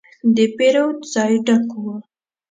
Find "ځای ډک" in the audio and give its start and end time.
1.13-1.67